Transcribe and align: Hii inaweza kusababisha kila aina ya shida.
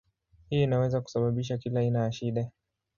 Hii 0.49 0.63
inaweza 0.63 1.01
kusababisha 1.01 1.57
kila 1.57 1.79
aina 1.79 1.99
ya 1.99 2.11
shida. 2.11 2.51